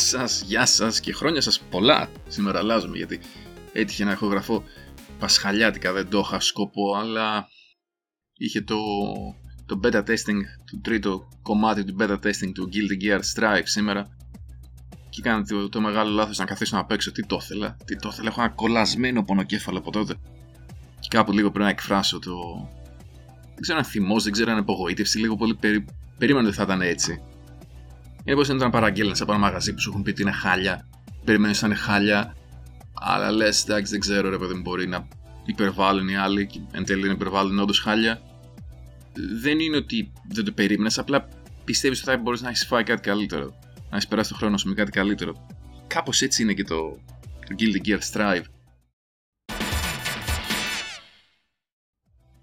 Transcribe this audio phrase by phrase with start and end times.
[0.00, 2.10] σας, γεια σας και χρόνια σας πολλά.
[2.28, 3.20] Σήμερα αλλάζουμε γιατί
[3.72, 4.64] έτυχε να ηχογραφώ
[5.18, 7.48] πασχαλιάτικα, δεν το είχα σκοπό, αλλά
[8.36, 8.76] είχε το,
[9.66, 10.40] το beta testing,
[10.70, 14.16] το τρίτο κομμάτι του beta testing του Guilty Gear Strive σήμερα
[15.10, 18.08] και έκανα το, το μεγάλο λάθος να καθίσω να παίξω τι το ήθελα, τι το
[18.12, 20.14] ήθελα, έχω ένα κολλασμένο πονοκέφαλο από τότε
[21.00, 22.32] και κάπου λίγο πρέπει να εκφράσω το...
[23.44, 25.84] Δεν ξέρω αν θυμός, δεν ξέρω αν απογοήτευση, λίγο πολύ περί...
[26.18, 27.22] περίμενα ότι θα ήταν έτσι.
[28.24, 30.88] Είναι πως είναι να παραγγέλνει από ένα μαγαζί που σου έχουν πει ότι είναι χάλια,
[31.24, 32.36] περιμένεις να είναι χάλια,
[32.94, 35.08] αλλά λες, εντάξει, δεν ξέρω ρε παιδί μπορεί να
[35.44, 38.22] υπερβάλλουν οι άλλοι και εν τέλει να υπερβάλλουν όντως χάλια.
[39.40, 41.28] Δεν είναι ότι δεν το περίμενες, απλά
[41.64, 43.58] πιστεύεις ότι θα μπορείς να έχεις φάει κάτι καλύτερο.
[43.90, 45.46] Να έχεις περάσει το χρόνο σου με κάτι καλύτερο.
[45.86, 46.98] Κάπως έτσι είναι και το,
[47.46, 48.44] το Guilty Gear Strive.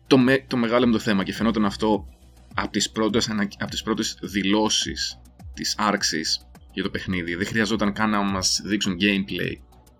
[0.08, 2.08] Το, με, το μεγάλο μου το θέμα και φαινόταν αυτό
[2.54, 5.20] από τις πρώτες, από τις πρώτες δηλώσεις
[5.58, 7.36] της άρξης για το παιχνίδι.
[7.36, 9.54] Δεν χρειαζόταν καν να μας δείξουν gameplay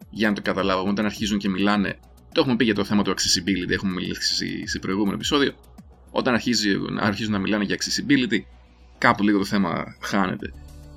[0.10, 2.00] για να το καταλάβουμε όταν αρχίζουν και μιλάνε.
[2.32, 5.54] Το έχουμε πει για το θέμα του accessibility, έχουμε μιλήσει σε προηγούμενο επεισόδιο.
[6.12, 8.40] Όταν αρχίζουν, αρχίζουν να μιλάνε για accessibility,
[8.98, 10.54] κάπου λίγο το θέμα χάνεται.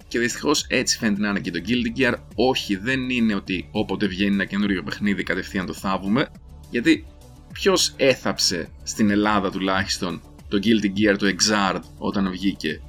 [0.09, 2.15] Και δυστυχώς έτσι φαίνεται να είναι και το Guilty Gear.
[2.35, 6.29] Όχι, δεν είναι ότι όποτε βγαίνει ένα καινούριο παιχνίδι κατευθείαν το θάβουμε.
[6.71, 7.07] Γιατί
[7.53, 12.81] ποιος έθαψε στην Ελλάδα τουλάχιστον το Guilty Gear το Exard όταν βγήκε;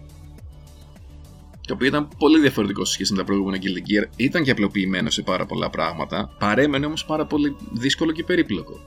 [1.72, 4.09] Το οποίο ήταν πολύ διαφορετικό σε σχέση με τα προηγούμενα Guilty Gear.
[4.16, 8.80] Ήταν και απλοποιημένο σε πάρα πολλά πράγματα, παρέμενε όμως πάρα πολύ δύσκολο και περίπλοκο.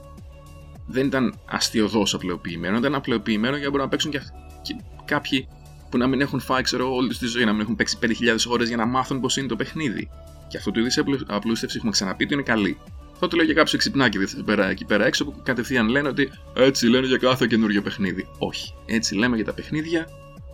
[0.87, 4.21] Δεν ήταν αστείοδό απλοποιημένο, ήταν απλοποιημένο για να μπορούν να παίξουν και,
[4.61, 5.47] και κάποιοι
[5.89, 8.09] που να μην έχουν φάει, ξέρω, όλη τους τη ζωή, να μην έχουν παίξει 5.000
[8.47, 10.09] ώρες για να μάθουν πώς είναι το παιχνίδι.
[10.47, 10.89] Και αυτό το είδη
[11.27, 12.77] απλούστευση έχουμε ξαναπεί ότι είναι καλή.
[13.13, 16.31] Αυτό το λέω για κάποιο εξυπνάκι εκεί πέρα, εκεί πέρα έξω που κατευθείαν λένε ότι
[16.53, 18.27] έτσι λένε για κάθε καινούριο παιχνίδι.
[18.37, 18.73] Όχι.
[18.85, 20.07] Έτσι λέμε για τα παιχνίδια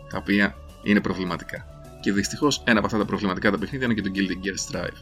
[0.10, 1.71] τα οποία είναι προβληματικά.
[2.02, 4.98] Και δυστυχώς ένα από αυτά τα προβληματικά τα παιχνίδια είναι και το Guilty Gear Strive.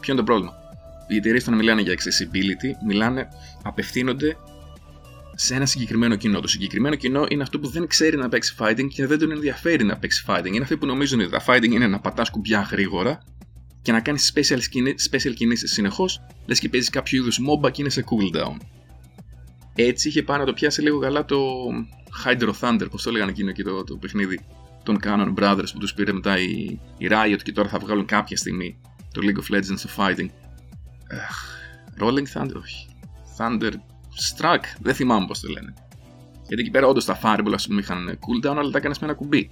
[0.00, 0.52] Ποιο είναι το πρόβλημα;
[1.08, 3.28] Οι εταιρείες όταν μιλάνε για accessibility, μιλάνε,
[3.62, 4.36] απευθύνονται
[5.34, 6.40] σε ένα συγκεκριμένο κοινό.
[6.40, 9.84] Το συγκεκριμένο κοινό είναι αυτό που δεν ξέρει να παίξει fighting και δεν τον ενδιαφέρει
[9.84, 10.46] να παίξει fighting.
[10.46, 13.22] Είναι αυτοί που νομίζουν ότι τα fighting είναι να πατάς κουμπιά γρήγορα
[13.82, 14.58] και να κάνεις special,
[15.10, 18.56] special κινήσεις συνεχώς, λες και παίζεις κάποιο είδους MOBA και είναι σε cooldown.
[19.74, 21.38] Έτσι είχε πάνω να το πιάσει λίγο καλά το
[22.24, 24.40] Hydro Thunder, πώς το έλεγαν εκείνο και το, το παιχνίδι
[24.88, 28.36] των Canon Brothers που τους πήρε μετά η, η Riot και τώρα θα βγάλουν κάποια
[28.36, 28.80] στιγμή
[29.12, 30.28] το League of Legends of Fighting.
[32.00, 32.88] Rolling Thunder, όχι.
[33.38, 33.72] Thunder
[34.30, 35.74] Struck, δεν θυμάμαι πώς το λένε.
[36.46, 39.16] Γιατί εκεί πέρα όντως τα Fireball ας πούμε είχαν cooldown, αλλά τα έκανες με ένα
[39.16, 39.50] κουμπί.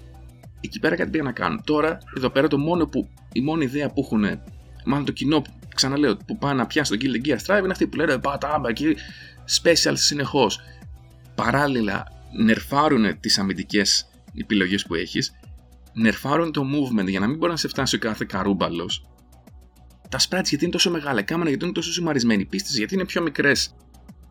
[0.60, 1.62] Εκεί πέρα κάτι πήγαν να κάνουν.
[1.64, 4.40] Τώρα, εδώ πέρα το μόνο που, η μόνη ιδέα που έχουν,
[4.84, 5.42] μάλλον το κοινό,
[5.74, 8.96] ξαναλέω, που πάνε να πιάσει το Guild Gear Strive είναι αυτοί που λένε Πατάμπα εκεί,
[9.62, 10.60] special συνεχώς.
[11.34, 12.06] Παράλληλα,
[12.44, 14.08] νερφάρουν τις αμυντικές
[14.40, 15.32] επιλογές που έχεις,
[15.92, 19.06] νερφάρουν το movement για να μην μπορεί να σε φτάσει ο κάθε καρούμπαλος.
[20.08, 23.22] Τα sprites γιατί είναι τόσο μεγάλα, κάμερα γιατί είναι τόσο σημαρισμένοι, πίστες γιατί είναι πιο
[23.22, 23.74] μικρές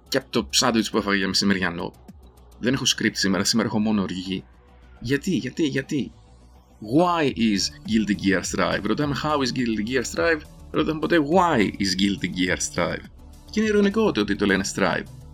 [0.08, 1.94] και από το σάντουιτς που έφαγα για μεσημεριανό.
[2.60, 4.44] Δεν έχω script σήμερα, σήμερα έχω μόνο οργή.
[5.00, 6.12] Γιατί, γιατί, γιατί;
[6.82, 10.42] Why is Guilty Gear Strive; Ρωτάμε how is Guilty Gear Strive;
[10.72, 13.06] Ρωτάμε ποτέ why is Guilty Gear Strive;
[13.50, 15.25] Και είναι ειρωνικό ότι το λένε Strive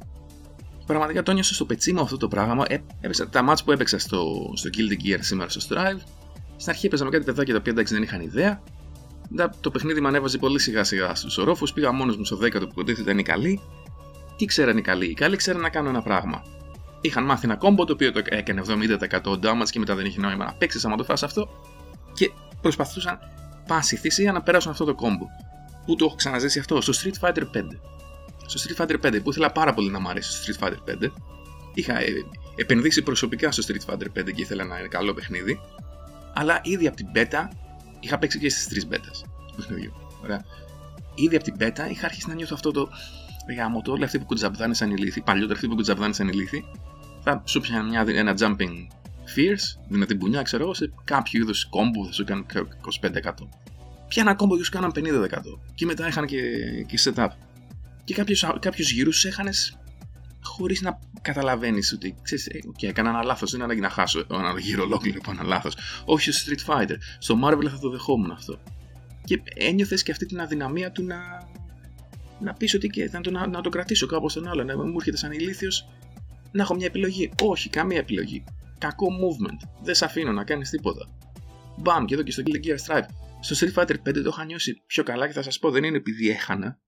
[0.85, 2.65] πραγματικά το νιώσα στο πετσί μου αυτό το πράγμα.
[2.67, 6.01] Ε, έπαιξα τα μάτς που έπαιξα στο, στο Guilty Gear σήμερα στο Strive.
[6.57, 8.61] Στην αρχή έπαιζα με κάτι παιδάκια τα οποία εντάξει δεν είχαν ιδέα.
[9.29, 11.73] Μετά το παιχνίδι με ανέβαζε πολύ σιγά σιγά στους ορόφους.
[11.73, 13.61] Πήγα μόνος μου στο 10 που υποτίθεται είναι καλή.
[14.37, 16.43] Τι ξέραν οι καλοί; Οι καλοί ξέραν να κάνουν ένα πράγμα.
[17.01, 20.45] Είχαν μάθει ένα κόμπο το οποίο το έκανε 70% damage και μετά δεν είχε νόημα
[20.45, 21.49] να παίξεις άμα το φας αυτό.
[22.13, 22.31] Και
[22.61, 23.19] προσπαθούσαν
[23.67, 25.25] πάση θυσία να περάσουν αυτό το κόμπο.
[25.85, 27.45] Πού το έχω ξαναζήσει αυτό, στο Street Fighter 5
[28.51, 31.11] στο Street Fighter 5 που ήθελα πάρα πολύ να μου αρέσει στο Street Fighter 5.
[31.73, 32.05] Είχα ε,
[32.55, 35.59] επενδύσει προσωπικά στο Street Fighter 5 και ήθελα να είναι καλό παιχνίδι.
[36.33, 37.47] Αλλά ήδη από την beta
[37.99, 39.93] είχα παίξει και στις τρεις betas του παιχνιδιού.
[40.23, 40.45] Ωραία.
[41.15, 42.89] Ήδη από την beta είχα αρχίσει να νιώθω αυτό το
[43.57, 46.63] γάμο το όλοι αυτοί που κουτζαμπδάνε σαν ηλίθι, παλιότερα αυτοί που κουτζαμπδάνε σαν ηλίθι,
[47.23, 48.87] θα σου πιάνε μια, ένα jumping
[49.35, 52.45] fierce, δυνατή μπουνιά, ξέρω εγώ, σε κάποιο είδου κόμπου θα σου κάνουν
[53.01, 53.31] 25%.
[54.07, 54.99] Πια ένα κόμπο και σου κάναν 50%.
[55.73, 56.41] Και μετά είχαν και,
[56.87, 57.27] και setup
[58.13, 59.77] και κάποιους, γύρους τους έχανες
[60.43, 64.59] χωρίς να καταλαβαίνεις ότι ξέρεις, ε, okay, έκανα ένα λάθος, δεν ανάγκη να χάσω ένα
[64.59, 65.75] γύρο ολόκληρο από ένα λάθος.
[66.05, 68.59] Όχι στο Street Fighter, στο Marvel θα το δεχόμουν αυτό.
[69.23, 71.17] Και ένιωθες και αυτή την αδυναμία του να,
[72.39, 74.95] να πεις ότι και, να, το, να, να το κρατήσω κάπως τον άλλο, να μου
[74.97, 75.87] έρχεται σαν ηλίθιος
[76.51, 77.31] να έχω μια επιλογή.
[77.41, 78.43] Όχι, καμία επιλογή.
[78.77, 79.67] Κακό movement.
[79.83, 81.09] Δεν σε αφήνω να κάνεις τίποτα.
[81.77, 83.05] Μπαμ, και εδώ και στο Guilty Gear Strive.
[83.39, 85.97] Στο Street Fighter 5 το είχα νιώσει πιο καλά και θα σας πω δεν είναι
[85.97, 86.79] επειδή έχανα,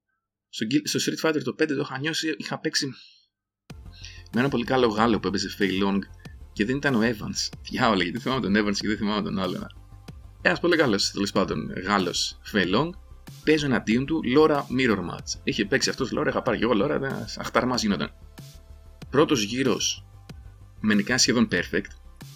[0.53, 2.93] στο, στο Street Fighter το 5 το είχα νιώσει, είχα παίξει
[4.33, 5.99] με ένα πολύ καλό Γάλλο που έπαιζε Fei Long
[6.53, 7.49] και δεν ήταν ο Evans.
[7.69, 9.67] Διάολα, γιατί θυμάμαι τον Evans και δεν θυμάμαι τον άλλο.
[10.41, 12.97] Ένα πολύ καλό τέλος πάντων Γάλλος Φελόν
[13.43, 15.39] παίζω εναντίον του Λόρα Mirror Match.
[15.43, 18.11] Είχε παίξει αυτός Λόρα, είχα πάρει και εγώ Λόρα, αχταρμά γινόταν.
[19.09, 20.05] Πρώτος γύρος
[20.79, 21.91] με νικά σχεδόν perfect.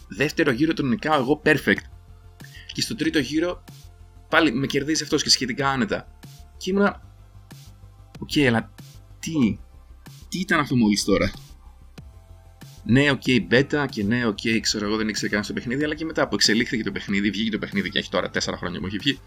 [0.07, 1.83] Δεύτερο γύρο τον νικάω εγώ perfect.
[2.73, 3.63] Και στο τρίτο γύρο
[4.29, 6.19] πάλι με κερδίζει αυτός και σχετικά άνετα.
[6.57, 7.06] Και ήμουνα.
[8.17, 8.73] OK, okay, αλλά
[9.19, 9.59] τι.
[10.29, 11.31] Τι ήταν αυτό μόλις τώρα;
[12.83, 15.83] Ναι, οκ, okay, beta και ναι, OK, okay, ξέρω εγώ δεν ήξερε καν στο παιχνίδι,
[15.83, 18.79] αλλά και μετά που εξελίχθηκε το παιχνίδι, βγήκε το παιχνίδι και έχει τώρα 4 χρόνια
[18.79, 19.19] που έχει βγει,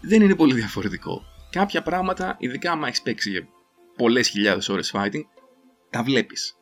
[0.00, 1.22] δεν είναι πολύ διαφορετικό.
[1.50, 3.48] Κάποια πράγματα, ειδικά άμα έχεις παίξει για
[3.96, 5.22] πολλές χιλιάδες ώρες fighting,
[5.90, 6.54] τα βλέπεις.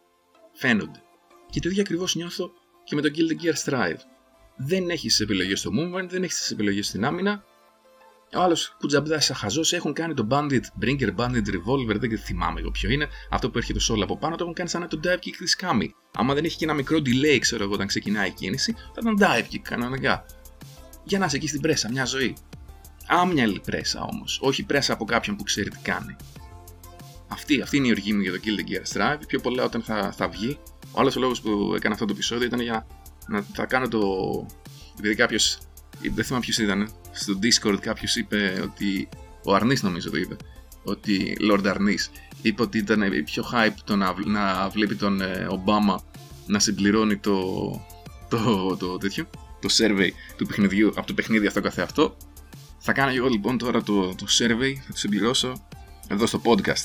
[0.53, 1.03] Φαίνονται.
[1.51, 2.51] Και το ίδιο ακριβώς νιώθω
[2.85, 3.99] και με το Guilty Gear Strive.
[4.57, 7.45] Δεν έχεις τις επιλογές στο movement, δεν έχεις τις επιλογές στην άμυνα.
[8.37, 12.71] Ο άλλος κουτζαμπδά σαν χαζός έχουν κάνει το Bandit Brinker Bandit Revolver, δεν θυμάμαι εγώ
[12.71, 13.09] ποιο είναι.
[13.31, 15.59] Αυτό που έρχεται το solo από πάνω το έχουν κάνει σαν το dive kick της
[15.61, 15.89] Kami.
[16.15, 19.17] Άμα δεν έχει και ένα μικρό delay, ξέρω εγώ, όταν ξεκινάει η κίνηση, θα ήταν
[19.21, 20.25] dive kick κανονικά.
[21.05, 22.37] Για να είσαι εκεί στην πρέσα, μια ζωή.
[23.07, 26.17] Άμυαλη πρέσα όμως, όχι πρέσα από κάποιον που ξέρει τι κάνει.
[27.29, 29.21] Αυτή, αυτή είναι η οργή μου για το Kill the Gear Strive.
[29.27, 30.59] Πιο πολλά όταν θα, θα βγει.
[30.93, 32.87] Ο άλλος λόγος που έκανα αυτό το επεισόδιο ήταν για
[33.29, 34.01] να θα κάνω το.
[34.99, 35.59] Επειδή κάποιος.
[36.09, 36.91] Δεν θυμάμαι ποιος ήταν.
[37.13, 39.09] Στο Discord κάποιος είπε ότι.
[39.45, 40.37] Ο Αρνής νομίζω το είπε.
[40.83, 42.11] Ότι Lord Αρνής
[42.43, 46.03] είπε ότι ήταν πιο hype το να, να βλέπει τον Ομπάμα
[46.47, 47.41] να συμπληρώνει το,
[48.29, 49.31] το, το, τέτοιο,
[49.61, 52.17] το survey του παιχνιδιού από το παιχνίδι αυτό καθεαυτό.
[52.79, 55.67] Θα κάνω εγώ λοιπόν τώρα το, το survey, θα το συμπληρώσω
[56.09, 56.85] εδώ στο podcast.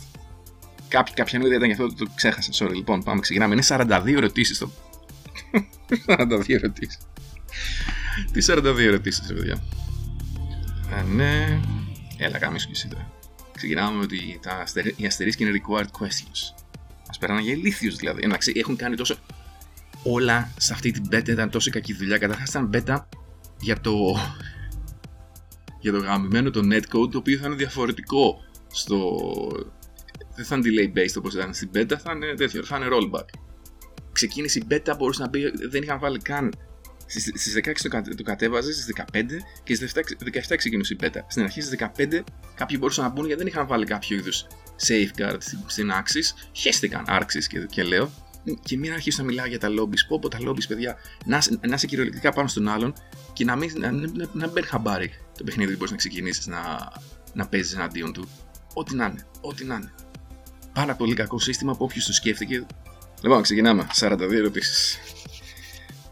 [0.87, 2.51] Κάποια, κάποια νούμερα ήταν γι' αυτό το, το ξέχασα.
[2.53, 3.53] Sorry, λοιπόν, πάμε, ξεκινάμε.
[3.53, 4.71] Είναι 42 ερωτήσεις το.
[6.07, 6.97] 42 ερωτήσεις.
[8.31, 9.63] Τις 42 ερωτήσεις, παιδιά.
[10.95, 11.59] Α, ναι.
[12.17, 13.11] Έλα, κάμε σου εσύ τώρα.
[13.55, 14.93] Ξεκινάμε με ότι τα αστερί...
[14.97, 16.63] οι αστερίσκοι είναι required questions.
[17.07, 18.21] Μα περνάνε για ηλίθιου δηλαδή.
[18.23, 19.15] Εντάξει, έχουν κάνει τόσο.
[20.03, 22.17] Όλα σε αυτή την beta ήταν τόσο κακή δουλειά.
[22.17, 22.97] Καταρχάς ήταν beta
[23.59, 24.17] για το.
[25.79, 28.39] για το γαμημένο το netcode το οποίο θα είναι διαφορετικό
[28.75, 29.19] στο,
[30.35, 33.25] δεν θα είναι delay based όπως ήταν στην beta, θα είναι τέτοιο, θα είναι rollback.
[34.11, 36.53] Ξεκίνησε η beta, μπορούσε να πει, δεν είχαν βάλει καν.
[37.07, 39.23] Στις 16 το, το κατέβαζε, στις 15
[39.63, 41.19] και στις 17 ξεκίνησε η beta.
[41.27, 42.21] Στην αρχή στις 15
[42.55, 44.47] κάποιοι μπορούσαν να μπουν γιατί δεν είχαν βάλει κάποιο είδους
[44.87, 46.49] safeguard στην Axis.
[46.53, 48.11] Χαίστηκαν Axis και, και λέω.
[48.63, 50.07] Και μην αρχίσω να μιλάω για τα lobbies.
[50.07, 52.93] Πω πω τα lobbies, παιδιά, να, να είσαι κυριολεκτικά πάνω στον άλλον
[53.33, 56.47] και να μην, να, να, να, να μπαίνει χαμπάρι το παιχνίδι που μπορείς να ξεκινήσεις
[56.47, 56.91] να,
[57.33, 58.27] να παίζεις εναντίον του.
[58.73, 59.91] Ό,τι να είναι, ό,τι να είναι
[60.73, 62.65] πάρα πολύ κακό σύστημα από όποιος το σκέφτηκε.
[63.21, 63.87] Λοιπόν, ξεκινάμε.
[63.99, 64.99] 42 ερωτήσεις.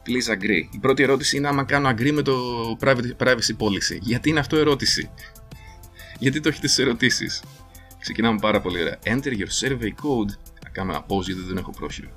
[0.06, 0.68] Please agree.
[0.72, 2.34] Η πρώτη ερώτηση είναι άμα κάνω agree με το
[3.20, 3.98] privacy policy.
[4.02, 5.10] Γιατί είναι αυτό ερώτηση;
[6.20, 7.44] Γιατί το έχετε στι ερωτήσεις;
[8.04, 9.00] Ξεκινάμε πάρα πολύ ωραία.
[9.04, 10.30] Enter your survey code.
[10.64, 12.10] Θα κάνουμε ένα pause γιατί δεν έχω πρόχειρο.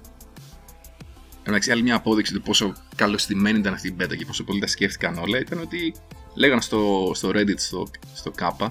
[1.42, 4.66] Εντάξει, άλλη μια απόδειξη του πόσο καλωστημένη ήταν αυτή η beta και πόσο πολύ τα
[4.66, 5.94] σκέφτηκαν όλα ήταν ότι
[6.34, 8.68] λέγανε στο, στο Reddit, στο, στο K,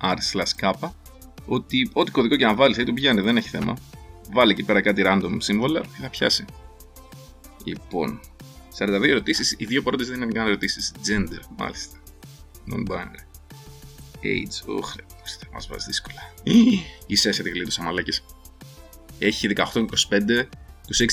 [0.00, 0.90] r slash K,
[1.46, 3.76] ότι ό,τι κωδικό και να βάλεις θα το πηγαίνει, δεν έχει θέμα.
[4.32, 6.44] Βάλει εκεί πέρα κάτι random σύμβολα και θα πιάσει.
[7.64, 8.20] Λοιπόν,
[8.78, 10.92] 42 ερωτήσεις, οι δύο πρώτε δεν είναι καν ερωτήσεις.
[11.06, 11.96] Gender, μάλιστα.
[12.72, 13.26] Non-binary.
[14.24, 14.94] Age, όχ,
[15.40, 16.32] θα μας βάζει δύσκολα.
[17.06, 18.12] Η Σέσια την γλίτωσα, μαλάκε.
[19.18, 20.48] Έχει 18-25,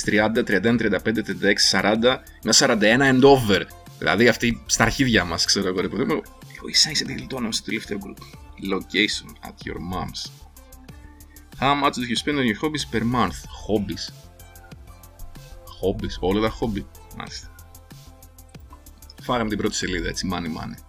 [0.06, 1.24] 26-30, 31-35,
[1.72, 3.62] 36-40, μια 41 and over.
[3.98, 5.80] Δηλαδή αυτή στα αρχίδια μας, ξέρω εγώ.
[5.82, 8.22] Εγώ η Σέσια την γλιτώνω στο τελευταίο group
[8.74, 10.32] location at your mom's.
[11.60, 13.40] How much do you spend on your hobbies per month?
[13.68, 14.29] Hobbies.
[15.82, 16.86] Hobbies, όλα τα hobby.
[17.18, 17.56] Μάλιστα.
[19.22, 20.84] Φάγαμε την πρώτη σελίδα έτσι, money money.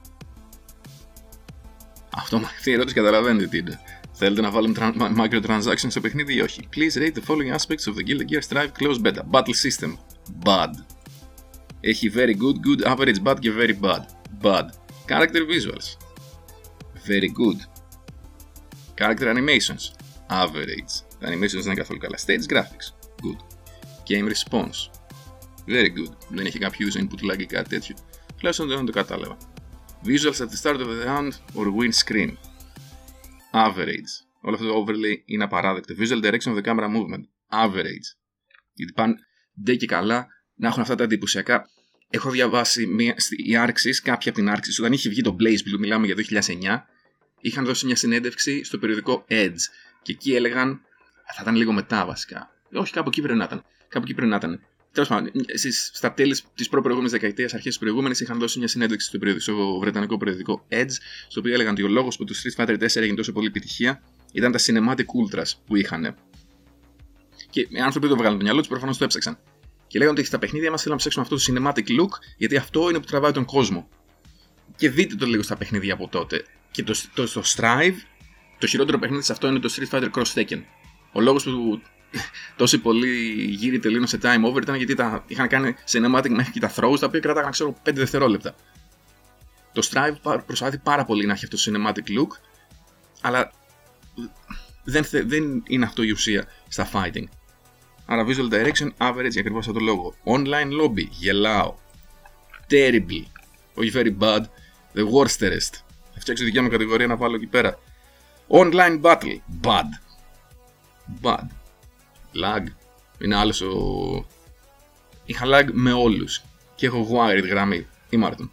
[2.10, 3.80] Αυτό αυτή η ερώτηση καταλαβαίνετε τι είναι.
[4.12, 6.68] Θέλετε να βάλουμε microtransactions στο παιχνίδι ή όχι.
[6.76, 9.22] Please rate the following aspects of the Guild Gear Strive Close Beta.
[9.30, 9.96] Battle System.
[10.44, 10.70] Bad.
[11.80, 14.02] Έχει very good, good, average, bad και very bad.
[14.42, 14.64] Bad.
[15.08, 15.96] Character Visuals.
[17.06, 17.58] Very good.
[19.00, 19.82] Character animations.
[20.28, 20.92] Average.
[21.18, 22.18] Τα animations δεν είναι καθόλου καλά.
[22.26, 22.86] Stage graphics.
[23.22, 23.49] Good.
[24.10, 24.78] Game response.
[25.66, 26.12] Very good.
[26.28, 27.96] Δεν έχει κάποιο είδου input lag ή κάτι τέτοιο.
[28.36, 29.36] Τουλάχιστον δεν το κατάλαβα.
[30.04, 32.30] Visuals at the start of the round or win screen.
[33.52, 34.10] Average.
[34.40, 35.94] Όλο αυτό το overlay είναι απαράδεκτο.
[35.98, 37.24] Visual direction of the camera movement.
[37.66, 38.06] Average.
[38.72, 39.14] Γιατί πάνε
[39.64, 41.68] ντε και καλά να έχουν αυτά τα εντυπωσιακά
[42.10, 45.78] έχω διαβάσει μια, η Άρξη, κάποια από την Άρξη, όταν είχε βγει το Blaze Blue,
[45.78, 46.78] μιλάμε για 2009,
[47.40, 49.58] είχαν δώσει μια συνέντευξη στο περιοδικό Edge.
[50.02, 50.80] Και εκεί έλεγαν.
[51.36, 52.50] Θα ήταν λίγο μετά βασικά.
[52.72, 53.64] Όχι, κάπου εκεί πρέπει να ήταν.
[53.90, 54.60] Κάπου εκεί πρέπει να ήταν.
[54.92, 55.30] Τέλος πάντων,
[55.92, 59.78] στα τέλη της προ-προηγούμενη δεκαετίας, αρχές της προηγούμενης, είχαν δώσει μια συνέντευξη στο, περιοδικό, στο
[59.78, 60.94] βρετανικό περιοδικό Edge,
[61.28, 64.02] στο οποίο έλεγαν ότι ο λόγος που το Street Fighter 4 έγινε τόσο πολύ επιτυχία
[64.32, 66.14] ήταν τα cinematic ultras που είχαν.
[67.50, 69.38] Και οι άνθρωποι το βγάλαν το μυαλό τους, προφανώς το έψαξαν.
[69.86, 72.88] Και λέγανε ότι στα παιχνίδια μας θέλουν να ψάξουμε αυτό το cinematic look, γιατί αυτό
[72.88, 73.88] είναι που τραβάει τον κόσμο.
[74.76, 76.44] και δείτε το λίγο στα παιχνίδια από τότε.
[76.70, 77.94] Και το, το, το Strive,
[78.58, 80.62] το χειρότερο παιχνίδι σε αυτό είναι το Street Fighter Cross Tekken.
[81.12, 81.80] Ο λόγος που
[82.56, 86.60] τόσοι πολλοί γύρι τελείωναν σε time over ήταν γιατί τα, είχαν κάνει cinematic μέχρι και
[86.60, 88.54] τα throws τα οποία κράταγαν ξέρω 5 δευτερόλεπτα.
[89.72, 92.28] Το Strive προσπαθεί πάρα πολύ να έχει αυτό το cinematic look,
[93.20, 93.52] αλλά
[94.84, 97.24] δεν, δεν είναι αυτό η ουσία στα fighting.
[98.06, 100.14] Άρα visual direction average για ακριβώς αυτό το λόγο.
[100.24, 101.74] Online lobby, γελάω.
[102.70, 103.24] Terrible.
[103.74, 104.40] Όχι very bad,
[104.94, 105.72] the worsterest.
[106.12, 107.78] Θα φτιάξω δικιά μου κατηγορία να βάλω εκεί πέρα.
[108.48, 109.88] Online battle, bad.
[111.22, 111.46] Bad.
[112.34, 112.64] Lag.
[113.18, 114.26] Είναι άλλος ο...
[115.24, 116.42] Είχα lag με όλους.
[116.74, 117.86] Και έχω wired γραμμή.
[118.08, 118.50] Ή Μάρτον.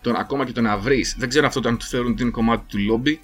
[0.00, 2.30] Τώρα, ακόμα και το να βρεις, δεν ξέρω αυτό το αν του θεωρούν ότι είναι
[2.30, 3.16] κομμάτι του lobby.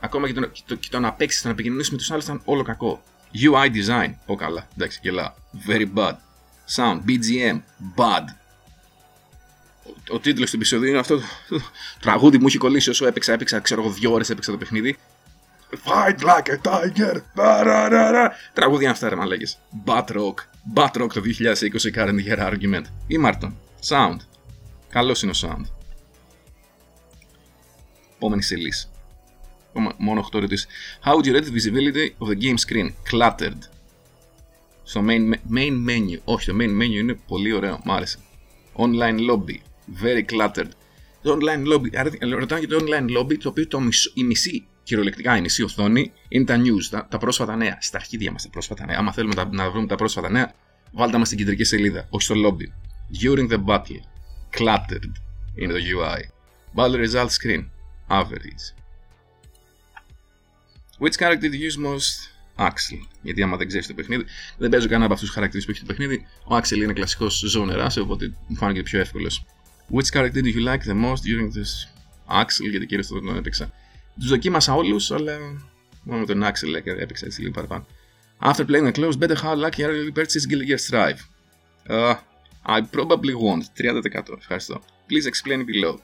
[0.00, 2.24] Ακόμα και το, και το, και το να παίξεις, το να επικοινωνήσεις με τους άλλους
[2.24, 3.02] ήταν όλο κακό.
[3.34, 5.34] UI design, πω καλά, εντάξει, γελά.
[5.66, 6.12] Very bad.
[6.74, 7.60] Sound, BGM,
[7.96, 8.24] bad.
[9.84, 11.16] Ο, ο τίτλος του επεισοδίου είναι αυτό.
[11.16, 11.60] Το, το,
[12.00, 13.32] τραγούδι μου έχει κολλήσει όσο έπαιξα.
[13.32, 14.98] Έπαιξα, ξέρω εγώ, δύο ώρες έπαιξα το παιχνίδι.
[15.70, 17.16] Fight like a tiger.
[18.52, 19.46] Τραγούδι αυτά, ρε μαλέκε.
[19.84, 20.34] Bat Rock.
[20.74, 22.84] Bat Rock το 2020 current year argument.
[23.06, 23.56] Ή Μάρτον.
[23.88, 24.16] Sound.
[24.88, 25.64] Καλό είναι ο sound.
[28.16, 28.76] Επόμενη σελίδα.
[29.96, 30.66] Μόνο 8 ερωτήσει.
[31.04, 32.90] How would you rate the visibility of the game screen?
[33.10, 33.58] Cluttered.
[34.82, 36.18] Στο main, main menu.
[36.24, 37.80] Όχι, το main menu είναι πολύ ωραίο.
[37.84, 38.18] Μ' άρεσε.
[38.76, 39.56] Online lobby.
[40.02, 40.68] Very cluttered.
[41.22, 41.88] Το online lobby.
[42.38, 46.12] Ρωτάω για το online lobby, το οποίο το μισό, η μισή, κυριολεκτικά η μισή οθόνη,
[46.28, 47.76] είναι τα news, τα, τα πρόσφατα νέα.
[47.80, 48.98] Στα αρχίδια μα τα πρόσφατα νέα.
[48.98, 50.54] Άμα θέλουμε να βρούμε τα πρόσφατα νέα,
[50.92, 52.66] βάλτε μας στην κεντρική σελίδα, όχι στο lobby.
[53.22, 54.02] During the battle.
[54.58, 55.12] Cluttered
[55.54, 56.20] είναι το UI.
[56.74, 57.64] Battle result screen.
[58.08, 58.64] Average.
[60.98, 62.30] Which character do you use most?
[62.60, 63.00] Axel.
[63.22, 64.24] Γιατί άμα δεν ξέρεις το παιχνίδι,
[64.58, 66.26] δεν παίζω κανένα από αυτούς τους χαρακτήρες που έχει το παιχνίδι.
[66.44, 69.44] Ο Axel είναι κλασικός ζώνερα, οπότε μου φάνηκε πιο εύκολος.
[69.94, 71.70] Which character do you like the most during this;
[72.40, 73.72] Axel, γιατί κυρίω τον έπαιξα.
[74.19, 75.37] Του δοκίμασα όλου, αλλά
[76.03, 77.85] μόνο τον Axel έπαιξα έτσι λίγο παραπάνω.
[78.41, 81.21] After playing the close, better how lucky are you purchase Guilty Gear Strive?
[81.89, 82.15] Uh,
[82.65, 83.65] I probably won't.
[83.77, 84.37] 30%.
[84.37, 84.81] Ευχαριστώ.
[85.07, 85.99] Please explain below.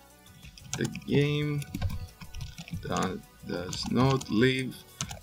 [0.78, 1.62] The game
[3.48, 4.74] does not live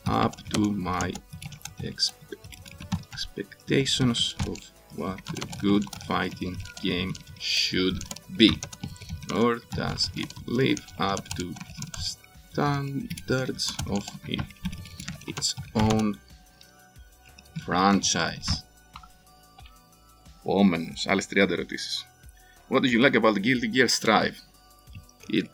[0.07, 0.61] up to
[0.91, 1.13] my
[1.91, 2.37] expe
[3.13, 4.59] expectations of
[4.97, 7.99] what a good fighting game should
[8.37, 8.51] be.
[9.41, 9.51] Or
[9.81, 11.45] does it live up to
[12.53, 14.41] standards of it,
[15.27, 16.19] its own
[17.65, 18.65] franchise?
[20.39, 22.07] Επόμενος, άλλες 30 ερωτήσεις.
[22.69, 24.37] What do you like about the Guilty Gear Strive?
[25.31, 25.51] It.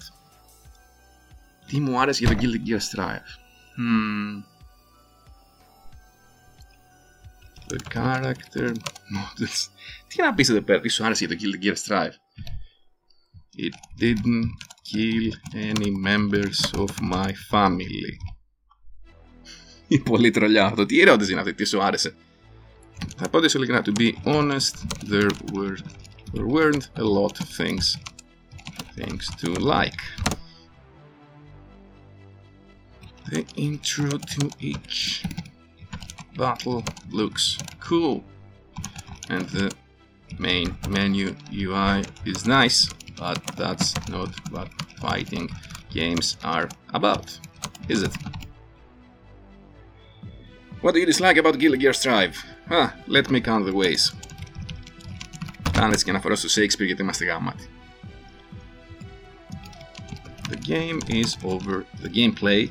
[1.66, 3.28] Τι μου άρεσε για το Guilty Gear Strive?
[3.76, 4.42] Hmm.
[7.66, 8.72] The character
[9.14, 9.68] models.
[10.08, 12.14] Τι να πεις εδώ πέρα, τι σου άρεσε για το Guilty Gear Strive?
[13.56, 14.50] It didn't
[14.90, 18.16] kill any members of my family.
[19.88, 20.86] Η πολύ τρολιά αυτό.
[20.86, 22.14] Τι ερώτηση είναι αυτή, τι σου άρεσε.
[23.16, 24.74] Θα πω ειλικρινά, to be honest,
[25.10, 25.76] there were
[26.32, 27.96] there weren't a lot of things
[28.96, 30.02] things to like.
[33.30, 35.24] The intro to each
[36.36, 38.24] battle looks cool,
[39.28, 39.72] and the
[40.38, 42.78] main menu UI is nice,
[43.18, 44.68] but that's not what
[45.00, 45.48] fighting
[45.90, 47.38] games are about,
[47.88, 48.14] is it?
[50.80, 52.36] What do you dislike about Guilty Gear Strive?
[52.70, 54.12] Ah, let me count the ways.
[55.72, 57.68] Κάνε έτσι και αναφορά στο Shakespeare γιατί είμαστε γάμματοι.
[60.50, 61.84] The game is over.
[62.02, 62.68] The gameplay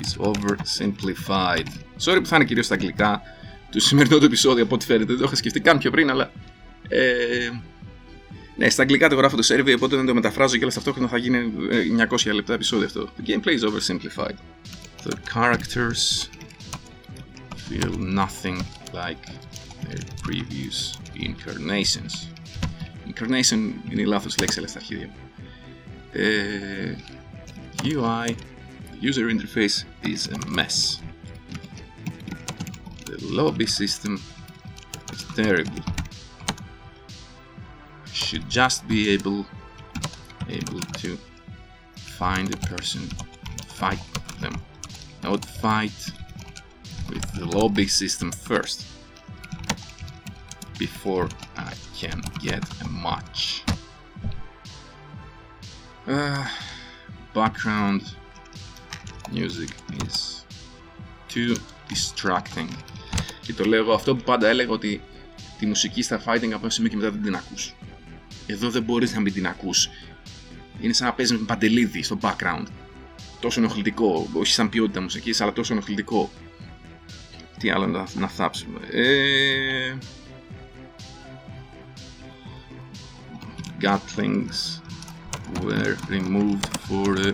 [0.00, 1.66] is oversimplified.
[1.98, 3.22] Sorry που θα είναι κυρίως στα αγγλικά
[3.70, 5.04] του σημερινού του επεισόδιο από ό,τι φαίνεται.
[5.04, 6.30] Δεν το είχα σκεφτεί καν πιο πριν, αλλά...
[6.88, 7.50] Ε,
[8.55, 11.17] ναι, στα αγγλικά το γράφω το survey, οπότε δεν το μεταφράζω και όλα ταυτόχρονα θα
[11.17, 11.51] γίνει
[12.09, 13.09] 900 λεπτά επεισόδιο αυτό.
[13.17, 14.35] The gameplay is oversimplified.
[15.03, 16.29] The characters
[17.67, 18.57] feel nothing
[18.93, 19.23] like
[19.83, 22.13] their previous incarnations.
[23.07, 23.59] Incarnation
[23.91, 25.09] είναι η λάθος λέξη αλλά στα αρχίδια.
[26.13, 26.95] Uh,
[27.83, 28.35] UI,
[29.01, 31.01] user interface is a mess.
[33.05, 34.21] The lobby system
[35.11, 35.92] is terrible.
[38.12, 39.46] Should just be able
[40.48, 41.18] able to
[42.18, 43.02] find a person,
[43.66, 44.00] fight
[44.40, 44.54] them,
[45.22, 46.12] not fight
[47.08, 48.86] with the lobby system first
[50.78, 53.62] before I can get a match.
[56.06, 56.46] Uh,
[57.34, 58.02] background
[59.30, 59.70] music
[60.04, 60.44] is
[61.28, 61.56] too
[61.88, 62.68] distracting.
[63.40, 65.02] Και το λέω αυτό που πάντα έλεγα ότι
[65.58, 67.74] τη μουσική στα fighting από ένα σημείο και μετά δεν την ακούς.
[68.45, 69.89] Εδώ δεν μπορείς να μην την ακούς.
[70.81, 72.65] Είναι σαν να παίζεις με παντελίδι στο background.
[73.39, 74.29] Τόσο ενοχλητικό.
[74.33, 76.31] Όχι σαν ποιότητα μουσικής, αλλά τόσο ενοχλητικό.
[77.59, 78.79] Τι άλλο να, να θάψουμε.
[78.91, 79.97] Ε...
[83.81, 84.79] Gatlings
[85.61, 87.33] were removed for a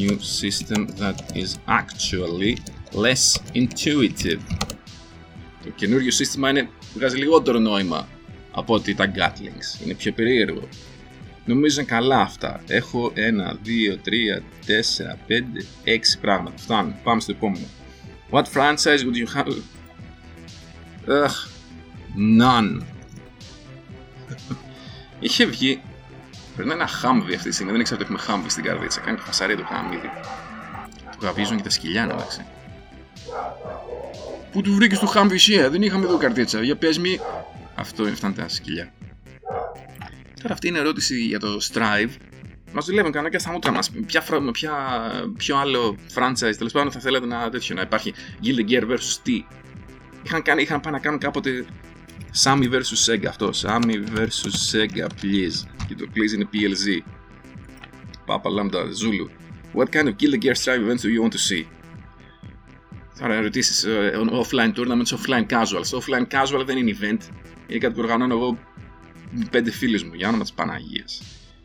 [0.00, 2.56] new system that is actually
[2.92, 4.40] less intuitive.
[5.64, 8.08] Το καινούριο σύστημα είναι, βγάζει λιγότερο νόημα
[8.60, 9.84] από ότι τα Gatlings.
[9.84, 10.68] Είναι πιο περίεργο.
[11.44, 12.60] Νομίζω είναι καλά αυτά.
[12.66, 16.56] Έχω 1, 2, 3, 4, 5, 6 πράγματα.
[16.56, 16.94] Φτάνουν.
[17.02, 17.66] Πάμε στο επόμενο.
[18.30, 19.48] What franchise would you have?
[21.08, 21.36] Ugh,
[22.40, 22.80] none.
[25.20, 25.82] Είχε βγει.
[26.54, 27.72] Πρέπει να είναι ένα χάμβι αυτή τη στιγμή.
[27.72, 29.00] Δεν ξέρω ότι έχουμε χάμβι στην καρδίτσα.
[29.00, 30.00] Κάνει το φασαρί το χάμβι.
[31.10, 32.40] Του γαβίζουν και τα σκυλιά να εντάξει.
[34.52, 36.62] Πού του βρήκες το χάμβι εσύ, δεν είχαμε εδώ καρδίτσα.
[36.62, 37.20] Για πες μη.
[37.80, 38.92] Αυτό είναι αυτά τα σκυλιά.
[40.42, 42.10] Τώρα αυτή είναι ερώτηση για το Strive.
[42.72, 43.90] Μας δουλεύουν κανένα και στα μούτρα μας.
[43.90, 44.22] Ποια,
[44.52, 44.72] ποια,
[45.36, 48.14] ποιο άλλο franchise τέλος πάντων θα θέλατε να, τέτοιο, να υπάρχει.
[48.42, 49.18] Guild Gear vs.
[49.22, 49.44] τι;
[50.22, 51.64] Είχαν, κάνει, είχαν πάει να κάνουν κάποτε
[52.42, 53.50] Sammy vs Sega αυτό.
[53.62, 55.68] Sammy vs Sega, please.
[55.86, 57.12] Και το please είναι PLZ.
[58.26, 59.26] Papa Lambda Zulu.
[59.74, 61.64] What kind of Guild Gear Strive events do you want to see?
[63.20, 65.98] Τώρα ερωτήσεις uh, offline tournaments, offline casuals.
[65.98, 67.18] Offline casual δεν είναι event.
[67.70, 68.58] Είναι κάτι που οργανώνω εγώ
[69.50, 71.04] πέντε φίλου μου για όνομα τη Παναγία.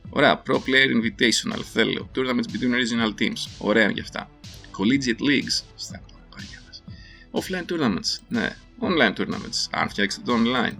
[0.10, 0.44] Ωραία.
[0.48, 1.62] Pro Player Invitational.
[1.74, 2.10] Θέλω.
[2.16, 3.48] Tournaments between regional teams.
[3.58, 4.30] Ωραία για αυτά.
[4.78, 5.64] Collegiate Leagues.
[5.76, 6.02] Στα
[7.32, 8.20] Offline tournaments.
[8.28, 8.56] Ναι.
[8.80, 9.68] Online tournaments.
[9.72, 10.78] Αν φτιάξετε το online.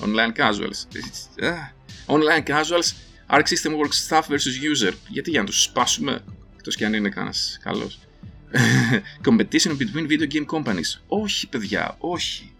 [0.00, 0.86] Online casuals.
[2.06, 2.92] Online casuals.
[3.30, 4.92] Arc System Works Staff vs User.
[5.08, 6.24] Γιατί για να του σπάσουμε.
[6.56, 7.90] Εκτό και αν είναι κανένα καλό.
[9.28, 11.00] Competition between video game companies.
[11.06, 12.51] Όχι, παιδιά, όχι.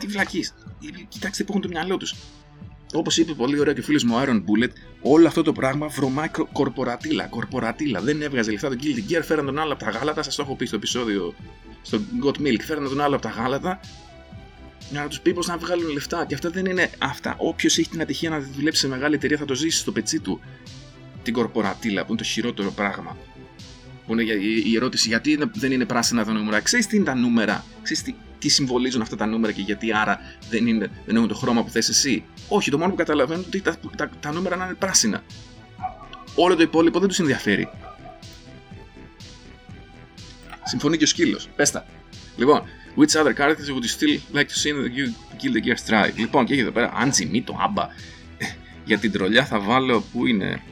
[0.00, 0.54] Τι βλακείς.
[1.08, 2.14] Κοιτάξτε που έχουν το μυαλό τους.
[2.92, 4.70] Όπως είπε πολύ ωραία και ο φίλος μου Iron Bullet,
[5.02, 7.26] όλο αυτό το πράγμα βρωμάει κορπορατήλα.
[7.26, 8.00] Κορπορατήλα.
[8.00, 10.22] Δεν έβγαζε λεφτά τον Guilty Gear, φέραν τον άλλο από τα γάλατα.
[10.22, 11.34] Σας το έχω πει στο επεισόδιο
[11.82, 12.60] στο Got Milk.
[12.60, 13.80] Φέραν τον άλλο από τα γάλατα
[14.90, 16.24] για να τους πει πώς να βγάλουν λεφτά.
[16.26, 17.34] Και αυτά δεν είναι αυτά.
[17.38, 20.40] Όποιος έχει την ατυχία να δουλέψει σε μεγάλη εταιρεία θα το ζήσει στο πετσί του.
[21.22, 23.16] Την κορπορατήλα που είναι το χειρότερο πράγμα.
[24.06, 24.32] Που είναι
[24.64, 26.60] η ερώτηση γιατί δεν είναι πράσινα τα νούμερα.
[26.60, 30.20] Ξέρεις τι είναι τα νούμερα; Ξέρεις τι, τι συμβολίζουν αυτά τα νούμερα και γιατί άρα
[30.50, 32.24] δεν, είναι, δεν έχουν το χρώμα που θες εσύ.
[32.48, 35.22] Όχι, το μόνο που καταλαβαίνουν είναι ότι τα, τα, τα νούμερα να είναι πράσινα.
[36.34, 37.68] Όλο το υπόλοιπο δεν τους ενδιαφέρει.
[40.64, 41.48] Συμφωνεί και ο σκύλος.
[41.56, 41.86] Πέστα.
[42.36, 42.62] Λοιπόν,
[42.96, 44.90] which other characters would you still like to see in the
[45.40, 47.86] Kill the Gear Strike; Λοιπόν, και έχει εδώ πέρα Anji το άμπα.
[48.88, 50.62] Για την τρολιά θα βάλω, πού είναι;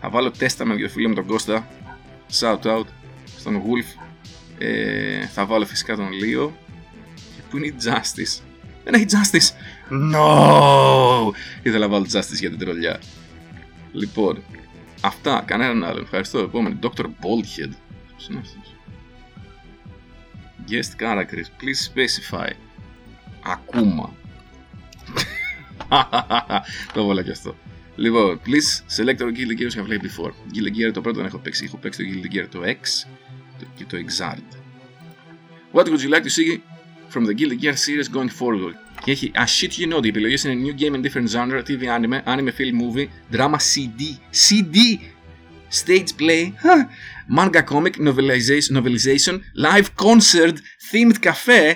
[0.00, 1.68] Θα βάλω τέστα με δύο φίλο με τον Κώστα.
[2.40, 2.86] Shout out
[3.38, 4.00] στον Wolf.
[4.58, 6.56] Ε, θα βάλω φυσικά τον Λίο
[7.50, 8.42] που είναι η Justice.
[8.84, 9.50] Δεν έχει Justice.
[10.14, 11.32] No!
[11.62, 13.00] Ήθελα να βάλω Justice για την τρολιά.
[13.92, 14.42] Λοιπόν,
[15.00, 15.42] αυτά.
[15.46, 16.00] Κανέναν άλλο.
[16.00, 16.38] Ευχαριστώ.
[16.38, 16.78] Επόμενη.
[16.82, 17.04] Dr.
[17.04, 17.72] Baldhead.
[18.16, 18.74] Ποιος είναι αυτός;
[20.68, 21.48] Guest characters.
[21.60, 22.50] Please specify.
[23.44, 24.14] Ακούμα.
[26.92, 27.56] το έβαλα και αυτό.
[27.96, 30.30] Λοιπόν, please select our Guild Gear have played before.
[30.30, 31.64] Guild Gear το πρώτο δεν έχω παίξει.
[31.64, 33.08] Έχω παίξει το Guild Gear το X
[33.74, 34.56] και το Exard.
[35.72, 36.60] What would you like to see
[37.08, 38.74] from the Guilty Gear series going forward.
[39.04, 41.82] Και έχει I shit you know, οι επιλογές είναι new game in different genre, TV
[41.98, 44.76] anime, anime film movie, drama CD, CD,
[45.70, 46.52] stage play,
[47.28, 50.56] manga comic, novelization, novelization, live concert,
[50.90, 51.74] themed cafe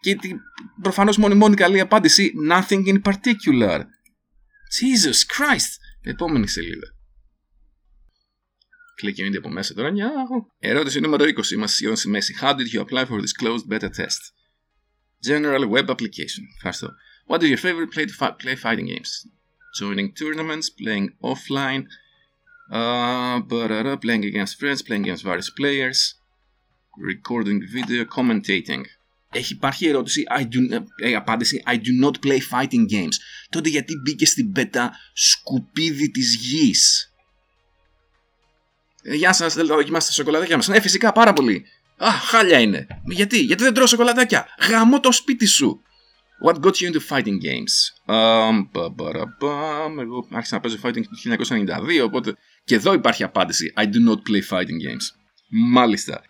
[0.00, 0.16] και
[0.82, 3.80] προφανώς μόνη μόνη καλή απάντηση nothing in particular.
[4.80, 5.72] Jesus Christ.
[6.02, 6.86] Επόμενη σελίδα.
[8.94, 9.92] Κλικίνεται από μέσα τώρα.
[10.58, 11.50] Ερώτηση νούμερο 20.
[11.50, 12.34] Είμαστε σχεδόν στη μέση.
[12.40, 14.39] How did you apply for this closed beta test?
[15.29, 16.43] General web application.
[16.55, 16.93] Ευχαριστώ.
[17.27, 19.11] What is your favorite play, to play fighting games?
[19.79, 21.83] Joining tournaments, playing offline,
[22.71, 23.41] uh,
[24.05, 25.99] playing against friends, playing against various players,
[27.11, 28.81] recording video, commentating.
[29.31, 33.15] Έχει υπάρχει ερώτηση, I do, ε, απάντηση I do not play fighting games.
[33.49, 37.13] Τότε γιατί μπήκε στην πέτα σκουπίδι της γης.
[39.03, 40.67] Ε, γεια σας, θέλετε να δοκιμάσετε σοκολατάκια μας.
[40.67, 41.65] Ναι, φυσικά, πάρα πολύ.
[42.04, 42.86] Α, χάλια είναι.
[43.04, 45.82] Γιατί, γιατί δεν τρώω σοκολατάκια; Γαμώ το σπίτι σου.
[46.46, 47.74] What got you into fighting games?
[48.06, 48.68] Um,
[50.00, 51.36] Εγώ άρχισα να παίζω fighting το
[52.00, 53.72] 1992, οπότε και εδώ υπάρχει απάντηση.
[53.76, 55.06] I do not play fighting games.
[55.48, 56.22] Μάλιστα.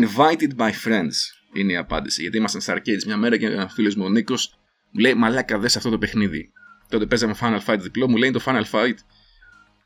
[0.00, 1.16] Invited by friends
[1.54, 2.22] είναι η απάντηση.
[2.22, 4.54] Γιατί ήμασταν στα arcades μια μέρα και ένα φίλος μου ο Νίκος
[4.90, 6.52] μου λέει Μαλάκα, δες αυτό το παιχνίδι.
[6.88, 8.94] Τότε παίζαμε Final Fight διπλό, μου λέει το Final Fight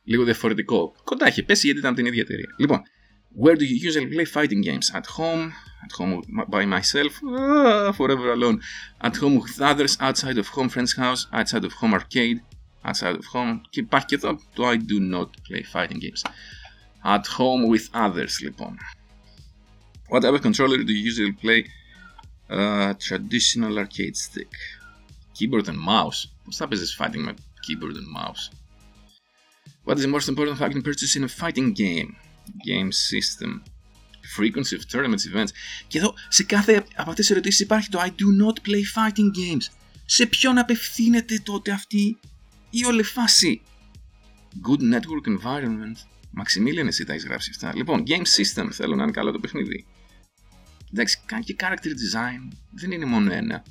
[0.04, 0.94] λίγο διαφορετικό.
[1.04, 2.54] Κοντά έχει πέσει γιατί ήταν την ίδια εταιρεία.
[2.58, 2.82] Λοιπόν,
[3.33, 4.91] Where do you usually play fighting games?
[4.93, 6.11] At home, at home
[6.47, 8.61] by myself, ah, forever alone.
[9.01, 12.41] At home with others, outside of home friend's house, outside of home arcade,
[12.83, 13.61] outside of home.
[13.69, 16.31] Και υπάρχει και εδώ το I do not play fighting games.
[17.03, 18.77] At home with others, λοιπόν.
[20.09, 21.61] What type of controller do you usually play?
[22.49, 24.53] Uh, traditional arcade stick.
[25.35, 26.29] Keyboard and mouse.
[26.43, 27.33] Πώς θα παίζεις fighting με
[27.65, 28.49] keyboard and mouse?
[29.85, 32.15] What is the most important factor in purchasing a fighting game?
[32.46, 33.62] Game system.
[34.36, 35.50] Frequency of tournaments, events.
[35.86, 39.30] Και εδώ σε κάθε από αυτές τις ερωτήσεις υπάρχει το I do not play fighting
[39.38, 39.66] games.
[40.04, 42.18] Σε ποιον απευθύνεται τότε αυτή
[42.70, 43.62] η όλη φάση.
[44.68, 45.96] Good network environment.
[46.42, 47.72] Maximilian εσύ τα έχεις γράψει αυτά.
[47.76, 49.86] Λοιπόν, game system θέλω να είναι καλό το παιχνίδι.
[50.92, 52.56] Εντάξει, κάνει και character design.
[52.70, 53.64] Δεν είναι μόνο ένα.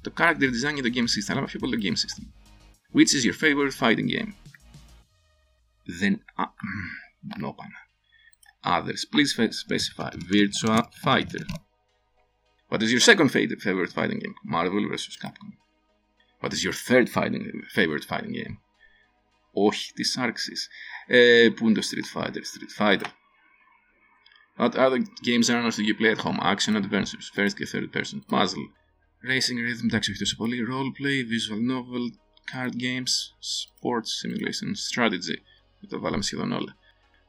[0.00, 2.26] Το character design και το game system, αλλά πιο πολύ το game system.
[2.94, 4.32] Which is your favorite fighting game?
[5.84, 6.24] Δεν...
[7.37, 7.77] No, πάνω.
[8.63, 9.31] Others, please
[9.65, 10.11] specify.
[10.31, 11.45] Virtua Fighter.
[12.69, 14.35] What is your second favorite fighting game?
[14.43, 15.17] Marvel vs.
[15.23, 15.51] Capcom.
[16.41, 17.43] What is your third fighting,
[17.77, 18.57] favorite fighting game?
[19.51, 20.53] Όχι τη άρξη.
[21.07, 22.41] Ε, πού είναι το Street Fighter?
[22.53, 23.07] Street Fighter.
[24.57, 26.39] What other games are do you play at home?
[26.41, 28.67] Action adventures, first και third person, puzzle,
[29.23, 32.05] racing rhythm, εντάξει όχι τόσο πολύ, roleplay, visual novel,
[32.51, 35.37] card games, sports, simulation, strategy.
[35.89, 36.77] Το βάλαμε σχεδόν όλα.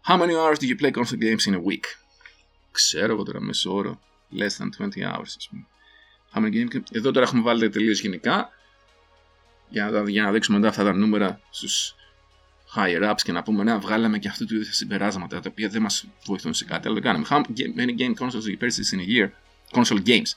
[0.05, 1.85] How many hours do you play console games in a week?
[2.71, 3.99] Ξέρω εγώ τώρα μέσω όρο.
[4.37, 5.65] Less than 20 hours, ας πούμε.
[6.33, 6.81] How many games...
[6.91, 8.49] Εδώ τώρα έχουμε βάλει τελείως γενικά.
[9.69, 11.95] Για να, για να δείξουμε μετά αυτά τα νούμερα στους
[12.75, 15.81] higher ups και να πούμε να βγάλαμε και αυτού του είδους συμπεράσματα τα οποία δεν
[15.81, 17.25] μας βοηθούν σε κάτι, αλλά το κάναμε.
[17.29, 17.41] How
[17.75, 19.29] many game consoles do you purchase in a year?
[19.71, 20.31] Console games.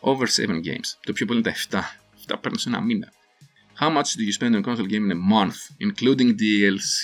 [0.00, 0.88] Over 7 games.
[1.04, 1.84] Το πιο πολύ είναι τα
[2.28, 2.34] 7.
[2.34, 3.12] 7 παίρνω σε ένα μήνα.
[3.80, 7.00] How much do you spend on console game in a month, including DLC?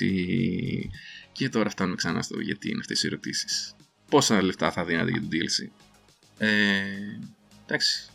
[1.33, 3.75] Και τώρα φτάνουμε ξανά στο γιατί είναι αυτές οι ερωτήσεις.
[4.09, 5.71] Πόσα λεφτά θα δίνατε για το DLC;
[6.38, 6.83] Ε,
[7.64, 8.11] εντάξει.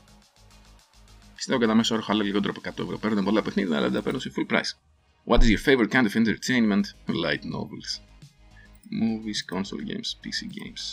[1.36, 2.98] Πιστεύω κατά μέσο όρο χαλά λιγότερο από 100 ευρώ.
[2.98, 4.72] Παίρνουν πολλά παιχνίδια, αλλά δεν τα παίρνουν σε full price.
[5.26, 6.86] What is your favorite kind of entertainment?
[7.26, 7.92] Light novels.
[8.90, 10.84] Movies, console games, PC games.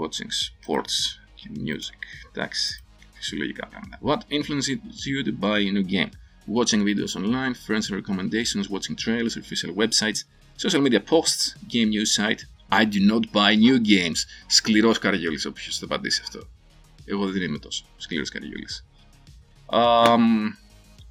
[0.00, 0.96] Watching sports
[1.66, 2.00] music.
[2.32, 2.84] Εντάξει.
[3.12, 3.98] Φυσιολογικά πράγματα.
[4.02, 6.10] What influences you to buy a new game?
[6.57, 10.19] Watching videos online, friends and recommendations, watching trailers, official websites,
[10.63, 12.41] social media posts, game news site.
[12.79, 14.25] I do not buy new games.
[14.47, 16.47] Σκληρός καριόλης όποιος θα απαντήσει αυτό.
[17.05, 18.85] Εγώ δεν είμαι τόσο σκληρός καριόλης.
[19.65, 20.19] Um,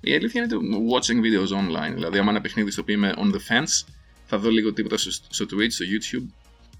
[0.01, 1.95] η αλήθεια είναι το watching videos online.
[1.95, 3.87] Δηλαδή, άμα ένα παιχνίδι στο οποίο είμαι on the fence,
[4.27, 4.97] θα δω λίγο τίποτα
[5.29, 6.27] στο, Twitch, στο YouTube.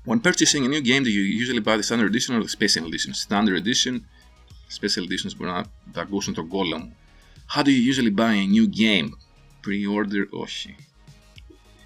[0.07, 2.85] When purchasing a new game, do you usually buy the standard edition or the special
[2.87, 3.13] edition?
[3.27, 3.95] Standard edition,
[4.79, 6.97] special editions μπορεί να τα ακούσουν τον κόλλα μου.
[7.51, 9.09] How do you usually buy a new game?
[9.61, 10.77] Pre-order, όχι.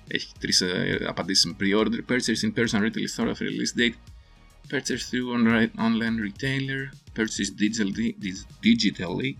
[0.06, 1.54] Έχει τρει uh, απαντήσει.
[1.58, 3.94] Pre-order, purchase in person retail store of release date,
[4.68, 5.28] purchase through
[5.86, 6.82] online retailer,
[7.14, 8.08] purchase digitally,
[8.62, 9.36] digitally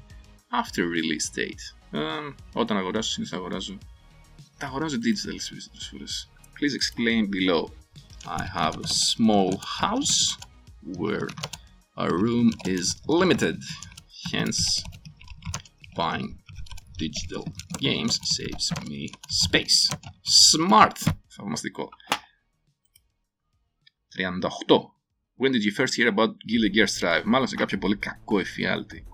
[0.51, 1.63] after release date.
[1.93, 3.79] Um, όταν αγοράζω, συνήθως αγοράζω.
[4.59, 6.29] Τα αγοράζω digital στις περισσότερες φορές.
[6.59, 7.71] Please explain below.
[8.27, 10.37] I have a small house
[10.99, 11.29] where
[11.97, 12.87] a room is
[13.21, 13.59] limited.
[14.33, 14.83] Hence,
[15.97, 16.39] buying
[16.99, 17.45] digital
[17.79, 19.09] games saves me
[19.43, 19.97] space.
[20.23, 20.99] Smart.
[21.29, 21.89] Θαυμαστικό.
[24.17, 25.01] 38.
[25.37, 27.25] When did you first hear about Guilty Gear Strive?
[27.25, 29.05] Μάλλον σε κάποιο πολύ κακό εφιάλτη.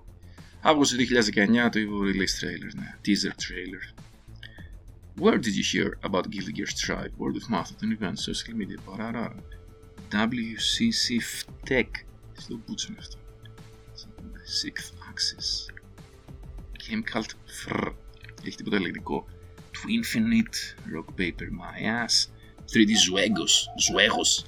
[0.61, 2.95] Αύγουστο 2019 το release trailer, ναι.
[3.05, 3.83] Teaser trailer.
[5.19, 7.13] Where did you hear about Guilty Gear Strive?
[7.17, 9.35] Word of mouth, an event, social media, παράρα.
[10.11, 11.89] WCC FTEC.
[12.37, 13.17] Στο μπούτσο είναι αυτό.
[14.61, 15.70] Sixth Axis.
[16.88, 17.30] Game Cult
[17.64, 17.92] Fr.
[18.44, 19.26] Έχει τίποτα ελεγκτικό.
[19.72, 20.56] To Infinite,
[20.94, 22.28] Rock Paper My Ass.
[22.72, 23.54] 3D Zuegos.
[23.86, 24.46] Zuegos.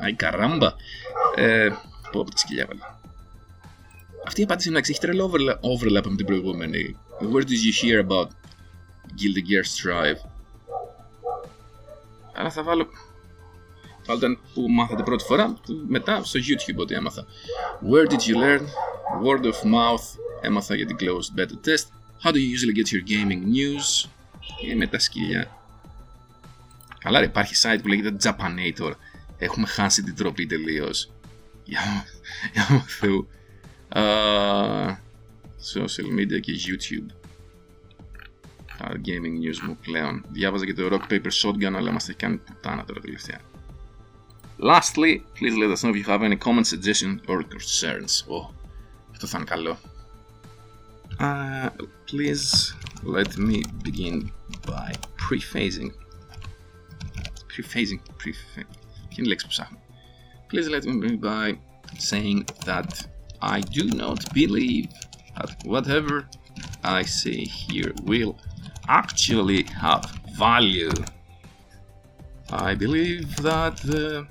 [0.00, 0.72] Αϊ καράμπα.
[1.34, 1.68] Ε,
[2.12, 2.80] πω από της σκυλιά βάλε.
[4.26, 6.96] Αυτή η απάντηση εντάξει έχει τρελό overlap με την προηγούμενη.
[7.20, 8.28] Where did you hear about
[9.18, 10.30] Guilty Gear Strive?
[12.34, 12.86] Αλλά θα βάλω.
[14.02, 17.26] Θα βάλω που μάθατε πρώτη φορά, μετά στο YouTube ότι έμαθα.
[17.90, 18.60] Where did you learn?
[19.24, 20.06] Word of mouth.
[20.40, 21.86] Έμαθα για την closed beta test.
[22.22, 24.08] How do you usually get your gaming news?
[24.60, 25.56] Και με τα σκυλιά.
[26.98, 28.92] Καλά ρε, υπάρχει site που λέγεται Japanator.
[29.38, 30.90] Έχουμε χάσει την τροπή τελείω.
[31.64, 32.04] Για,
[32.52, 33.28] για Θεού
[33.92, 34.88] uh,
[35.74, 37.12] social media και YouTube.
[38.78, 40.24] Τα gaming news μου πλέον.
[40.28, 43.40] Διάβαζα και το Rock Paper Shotgun, αλλά μας έχει κάνει πουτάνα τώρα τελευταία.
[44.60, 48.24] Lastly, please let us know if you have any comments, suggestions or concerns.
[48.26, 48.54] Oh,
[49.10, 49.78] αυτό θα είναι καλό.
[51.19, 51.69] Uh,
[52.07, 54.31] please let me begin
[54.65, 55.91] by prefacing.
[57.47, 58.01] Prefacing.
[58.17, 58.67] Prefacing.
[59.09, 59.77] Ποια είναι η λέξη που ψάχνω.
[60.49, 61.57] Please let me begin by
[61.97, 63.07] saying that
[63.41, 64.89] I do not believe
[65.35, 66.27] that whatever
[66.83, 68.37] I say here will
[68.87, 70.03] actually have
[70.37, 70.93] value.
[72.49, 74.27] I believe that the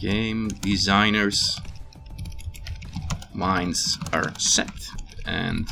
[0.00, 1.60] game designers'
[3.32, 4.78] minds are set
[5.29, 5.67] and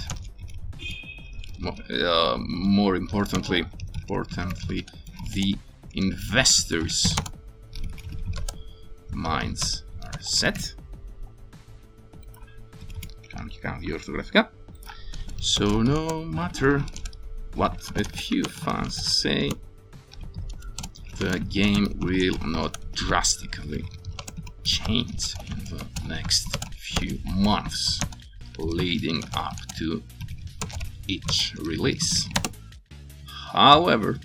[1.89, 3.65] uh, more importantly,
[4.01, 4.85] importantly,
[5.33, 5.55] the
[5.95, 7.15] investors'
[9.11, 10.75] minds are set.
[13.29, 14.49] Can't count the orthographica.
[15.39, 16.83] So no matter
[17.55, 19.51] what a few fans say,
[21.17, 23.83] the game will not drastically
[24.63, 27.99] change in the next few months
[28.58, 30.02] leading up to
[31.08, 32.28] each release.
[33.52, 34.18] However,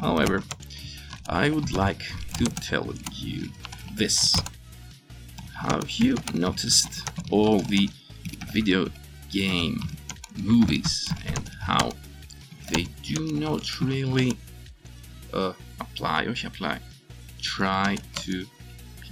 [0.00, 0.42] however,
[1.28, 2.02] I would like
[2.38, 3.48] to tell you
[3.94, 4.34] this.
[5.54, 7.88] Have you noticed all the
[8.52, 8.88] video
[9.30, 9.80] game
[10.36, 11.90] movies and how
[12.70, 14.36] they do not really
[15.32, 16.76] uh, apply, όχι apply,
[17.40, 18.46] try to,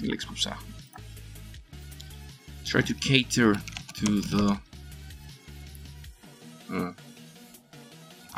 [0.01, 0.75] λέξη που ψάχνω,
[2.72, 3.52] try to cater
[4.00, 4.46] to the
[6.76, 6.92] uh,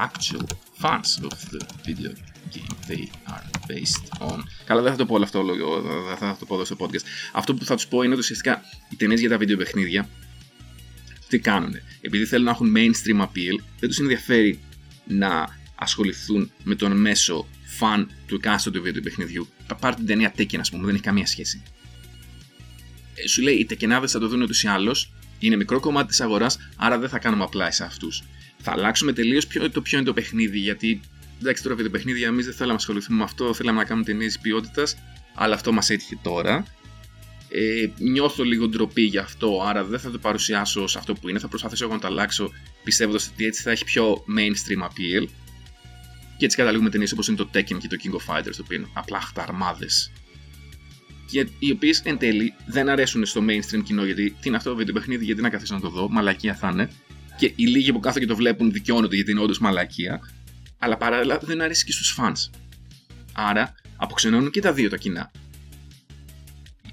[0.07, 0.45] actual
[0.81, 2.11] fans of the video
[2.53, 4.43] game they are based on.
[4.65, 5.43] Καλά, δεν θα το πω όλο αυτό,
[6.07, 7.05] δεν θα το πω εδώ στο podcast.
[7.33, 10.09] Αυτό που θα τους πω είναι ότι ουσιαστικά οι ταινίες για τα βίντεο παιχνίδια
[11.27, 11.73] τι κάνουν.
[12.01, 14.59] Επειδή θέλουν να έχουν mainstream appeal, δεν τους ενδιαφέρει
[15.07, 19.47] να ασχοληθούν με τον μέσο φαν του εκάστοτε βίντεο παιχνιδιού.
[19.79, 21.61] Πάρτε την ταινία Tekken, ας πούμε, δεν έχει καμία σχέση.
[23.23, 26.21] Ε, σου λέει οι τεκενάδες θα το δουν ούτως ή άλλως, είναι μικρό κομμάτι της
[26.21, 28.23] αγοράς, άρα δεν θα κάνουμε απλά σε αυτούς.
[28.57, 31.01] Θα αλλάξουμε τελείως το ποιο είναι το παιχνίδι, γιατί
[31.39, 34.31] εντάξει τώρα βίντεο παιχνίδια εμείς δεν θέλαμε να ασχοληθούμε με αυτό, θέλαμε να κάνουμε ταινίε
[34.41, 34.97] ποιότητας,
[35.35, 36.65] αλλά αυτό μας έτυχε τώρα.
[37.53, 41.39] Ε, νιώθω λίγο ντροπή γι' αυτό, άρα δεν θα το παρουσιάσω ως αυτό που είναι.
[41.39, 42.51] Θα προσπαθήσω εγώ να το αλλάξω
[42.83, 45.27] πιστεύοντας ότι έτσι θα έχει πιο mainstream appeal.
[46.37, 48.77] Και έτσι καταλήγουμε ταινίες όπως είναι το Tekken και το King of Fighters, το οποίο
[48.77, 50.11] είναι απλά χταρμάδες.
[51.31, 54.75] Και οι οποίες εν τέλει δεν αρέσουν στο mainstream κοινό, γιατί τι είναι αυτό το
[54.75, 56.89] βίντεο παιχνίδι, γιατί να καθίσω να το δω, μαλακία θα είναι.
[57.37, 60.19] Και οι λίγοι που κάθονται και το βλέπουν δικαιώνονται γιατί είναι όντως μαλακία.
[60.79, 62.59] Αλλά παράλληλα δεν αρέσει και στους fans.
[63.33, 65.31] Άρα αποξενώνουν και τα δύο τα κοινά.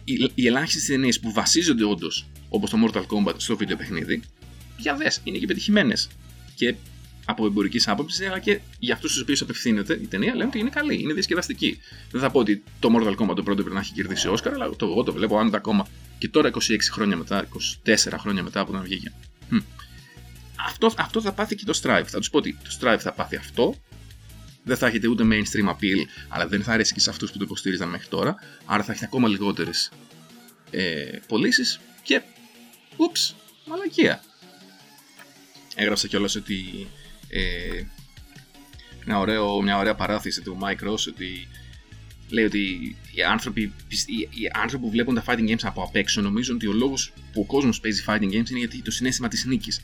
[0.05, 4.23] Οι, οι ελάχιστες ταινίες που βασίζονται όντως, όπως το Mortal Kombat, στο βίντεο παιχνίδι,
[4.77, 6.09] για δε, είναι και πετυχημένες.
[6.55, 6.75] Και
[7.31, 10.71] από εμπορικής άποψης, αλλά και για αυτούς τους οποίους απευθύνεται η ταινία λένε ότι είναι
[10.71, 11.79] καλή, είναι διασκεδαστική.
[12.11, 14.77] Δεν θα πω ότι το Mortal Kombat το πρώτο πρέπει να έχει κερδίσει Όσκαρ, αλλά
[14.77, 15.87] το, εγώ το βλέπω άνετα ακόμα
[16.19, 16.59] και τώρα 26
[16.91, 17.49] χρόνια μετά,
[17.85, 19.13] 24 χρόνια μετά από όταν βγήκε.
[19.51, 19.63] Hm.
[20.67, 22.07] Αυτό, αυτό θα πάθει και το Strive.
[22.07, 23.75] Θα τους πω ότι το Strive θα πάθει αυτό.
[24.65, 27.45] Δεν θα έχετε ούτε mainstream appeal, αλλά δεν θα αρέσει και σε αυτούς που το
[27.45, 28.35] υποστήριζαν μέχρι τώρα.
[28.65, 29.91] Άρα θα έχετε ακόμα λιγότερες
[30.71, 32.23] ε, πωλήσεις και.
[32.97, 33.35] Ούψ,
[33.67, 34.23] μαλακία.
[35.75, 36.87] Έγραψα κιόλας ότι
[37.29, 37.83] ε,
[39.07, 41.49] μια, ωραίο, μια ωραία παράθεση του Mike Ross ότι
[42.29, 43.73] λέει ότι οι άνθρωποι,
[44.31, 47.41] οι, άνθρωποι που βλέπουν τα fighting games από απ' έξω νομίζουν ότι ο λόγος που
[47.41, 49.81] ο κόσμος παίζει fighting games είναι γιατί το συνέστημα της νίκης.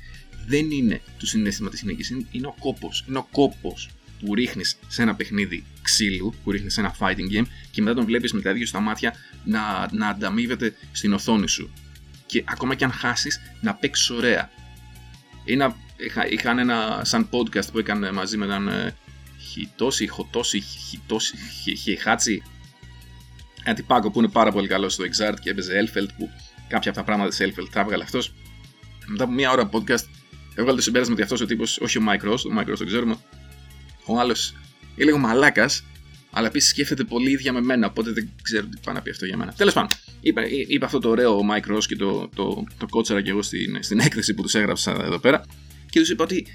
[0.47, 3.05] Δεν είναι το συνέστημα της νίκης, είναι, είναι ο κόπος.
[3.09, 7.45] Είναι ο κόπος που ρίχνεις σε ένα παιχνίδι ξύλου, που ρίχνεις σε ένα fighting game
[7.71, 11.73] και μετά τον βλέπεις με τα ίδια στα μάτια να, να ανταμείβεται στην οθόνη σου.
[12.27, 14.51] Και ακόμα και αν χάσεις, να παίξεις ωραία.
[15.45, 18.97] Είναι είχα, είχαν ένα σαν podcast που έκανε μαζί με έναν ε,
[19.51, 21.37] Χιτόση, Χωτόση, Χιτόση,
[21.83, 22.43] Χιχάτσι.
[23.65, 26.31] Ένα τυπάκο που είναι πάρα πολύ καλός στο Exart και έπαιζε Elfeld που
[26.69, 28.35] κάποια από τα πράγματα της Elfeld τα έβγαλε αυτός.
[29.07, 30.05] Μετά από μία ώρα podcast
[30.55, 32.85] έβγαλε το συμπέρασμα ότι αυτός ο τύπος, όχι ο Mike Ross, ο Mike Ross το
[32.85, 33.17] ξέρουμε,
[34.05, 34.55] ο άλλος
[34.95, 35.85] είναι λίγο μαλάκας,
[36.35, 39.27] αλλά επίσης σκέφτεται πολύ ίδια με μένα, οπότε δεν ξέρω τι πάει να πει αυτό
[39.27, 39.53] για μένα.
[39.53, 43.23] Τέλος πάντων, είπα, είπα αυτό το ωραίο ο Mike Ross και το, το, το κότσαρα
[43.23, 45.45] και εγώ στην, στην έκθεση που τους έγραψα εδώ πέρα
[45.91, 46.47] και τους είπα ότι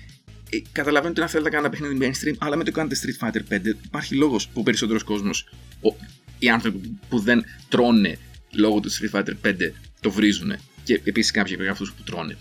[0.50, 3.54] ε, καταλαβαίνω ότι να θέλετε να κάνετε παιχνίδι mainstream, αλλά με το κάνετε Street Fighter
[3.54, 5.50] 5 υπάρχει λόγος που ο περισσότερος κόσμος,
[6.39, 8.18] οι άνθρωποι που δεν τρώνε
[8.52, 9.54] λόγω του Street Fighter 5
[10.00, 10.56] το βρίζουν.
[10.84, 12.38] Και επίσης κάποιοι από αυτούς που τρώνε.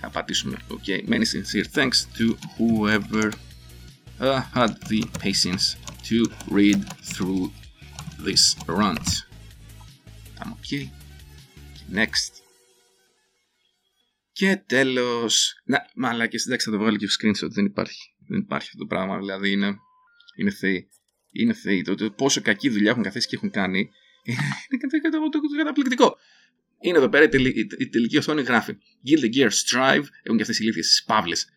[0.00, 0.56] Θα πατήσουμε.
[0.68, 1.08] Okay.
[1.08, 3.30] Many sincere thanks to whoever
[4.20, 5.76] uh, had the patience
[6.08, 6.80] to read
[7.12, 7.50] through
[8.26, 9.08] this rant.
[10.40, 10.90] I'm okay.
[11.92, 12.32] Next.
[14.32, 15.62] Και τέλος.
[15.64, 17.50] Να, μαλάκι, εντάξει, θα το βγάλω και screenshot.
[17.50, 18.14] Δεν υπάρχει.
[18.28, 19.18] Δεν υπάρχει αυτό το πράγμα.
[19.18, 19.76] Δηλαδή είναι,
[20.36, 20.88] είναι θεοί.
[21.32, 21.82] Είναι θεοί.
[21.82, 23.90] Το, το, πόσο κακή δουλειά έχουν καθίσει και έχουν κάνει
[24.70, 26.16] είναι καταπληκτικό.
[26.80, 28.76] Είναι εδώ πέρα η, τελη, η, η τελική οθόνη γράφει
[29.06, 30.04] Guilty Gear Strive.
[30.22, 31.48] Έχουν και αυτέ οι ηλίθιες παύλες.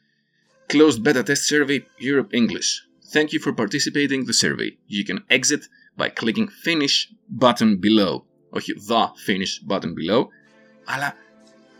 [0.71, 2.69] Closed Beta Test Survey Europe English.
[3.13, 4.69] Thank you for participating in the survey.
[4.87, 5.63] You can exit
[5.97, 6.95] by clicking Finish
[7.41, 8.23] button below.
[8.49, 10.27] Όχι the Finish button below,
[10.85, 11.15] αλλά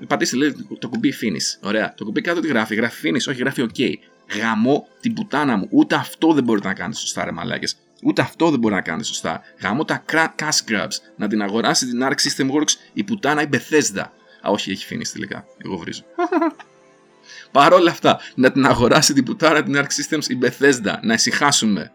[0.07, 1.67] πατήστε λέει το κουμπί finish.
[1.67, 1.93] Ωραία.
[1.93, 2.75] Το κουμπί κάτω τι γράφει.
[2.75, 3.93] Γράφει finish, όχι γράφει OK.
[4.39, 5.67] Γαμώ την πουτάνα μου.
[5.71, 7.77] Ούτε αυτό δεν μπορείτε να κάνετε σωστά, ρε μαλάκες.
[8.03, 9.41] Ούτε αυτό δεν μπορεί να κάνετε σωστά.
[9.61, 10.95] Γαμώ τα cash grabs.
[11.15, 14.05] Να την αγοράσει την Arc System Works η πουτάνα η Bethesda.
[14.47, 15.45] Α, όχι, έχει finish τελικά.
[15.57, 16.03] Εγώ βρίζω.
[17.51, 20.95] Παρ' όλα αυτά, να την αγοράσει την πουτάνα την Arc Systems η Bethesda.
[21.01, 21.91] Να ησυχάσουμε.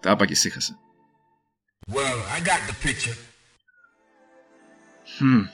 [0.00, 0.78] Τα είπα και ησύχασα.
[1.92, 3.16] Well, I got the picture.
[5.18, 5.44] Hmm.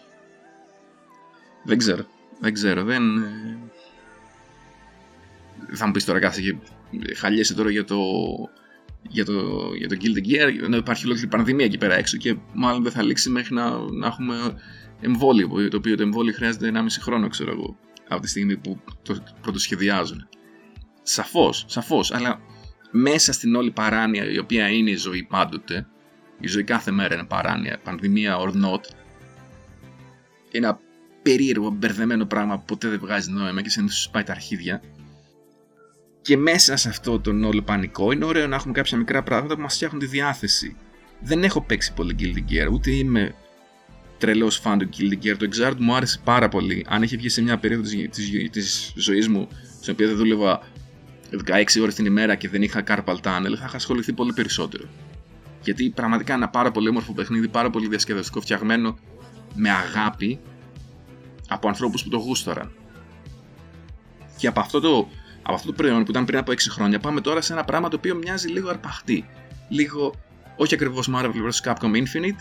[1.65, 2.07] Δεν ξέρω.
[2.41, 2.85] Δεν ξέρω.
[2.85, 3.17] Δεν...
[3.23, 3.59] Ε,
[5.73, 6.57] θα μου πεις τώρα κάθε και
[7.15, 7.99] χαλιέσαι τώρα για το,
[9.03, 9.33] για το,
[9.77, 13.03] για το Guilty Gear ενώ υπάρχει ολόκληρη πανδημία εκεί πέρα έξω και μάλλον δεν θα
[13.03, 14.35] λήξει μέχρι να, να έχουμε
[15.01, 17.77] εμβόλιο το οποίο το εμβόλιο χρειάζεται 1,5 χρόνο ξέρω εγώ
[18.09, 20.29] από τη στιγμή που το πρωτοσχεδιάζουν.
[21.03, 22.41] Σαφώς, σαφώς, αλλά
[22.91, 25.87] μέσα στην όλη παράνοια η οποία είναι η ζωή πάντοτε
[26.41, 28.81] η ζωή κάθε μέρα είναι παράνοια, πανδημία or not.
[30.51, 30.79] Ένα
[31.23, 34.83] περίεργο, μπερδεμένο πράγμα που ποτέ δεν βγάζει νόημα και συνήθως σου πάει τα αρχίδια.
[36.21, 39.61] Και μέσα σε αυτό τον όλο πανικό είναι ωραίο να έχουμε κάποια μικρά πράγματα που
[39.61, 40.77] μας φτιάχνουν τη διάθεση.
[41.21, 43.35] Δεν έχω παίξει πολύ Guilty Gear, ούτε είμαι
[44.19, 45.37] τρελός φαν του Guilty Gear.
[45.39, 46.87] Το Exart μου άρεσε πάρα πολύ.
[46.89, 47.91] Αν είχε βγει σε μια περίοδος
[48.51, 49.49] της ζωής μου,
[49.81, 50.63] στην οποία δεν δούλευα
[51.47, 54.85] 16 ώρες την ημέρα και δεν είχα carpal tunnel, θα είχα ασχοληθεί πολύ περισσότερο.
[55.63, 58.99] Γιατί πραγματικά είναι ένα πάρα πολύ όμορφο παιχνίδι, πάρα πολύ διασκεδαστικό, φτιαγμένο
[59.55, 60.41] με αγάπη
[61.49, 62.73] από ανθρώπους που το γούστοραν.
[64.37, 65.09] Και από αυτό το,
[65.43, 67.89] από αυτό το προϊόν που ήταν πριν από 6 χρόνια, πάμε τώρα σε ένα πράγμα
[67.89, 69.29] το οποίο μοιάζει λίγο αρπαχτή.
[69.69, 70.15] Λίγο,
[70.57, 71.73] όχι ακριβώς Marvel vs.
[71.73, 72.41] Capcom Infinite,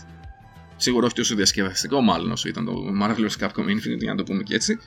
[0.76, 3.46] σίγουρα όχι τόσο διασκεδαστικό μάλλον όσο ήταν το Marvel vs.
[3.46, 4.78] Capcom Infinite, για να το πούμε και έτσι.